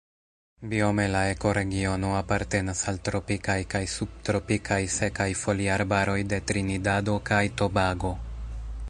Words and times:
Biome 0.69 1.03
la 1.15 1.19
ekoregiono 1.33 2.09
apartenas 2.21 2.81
al 2.93 2.97
tropikaj 3.09 3.57
kaj 3.73 3.83
subtropikaj 3.97 4.81
sekaj 4.97 5.29
foliarbaroj 5.43 6.19
de 6.33 6.41
Trinidado 6.53 7.19
kaj 7.33 7.43
Tobago. 7.63 8.15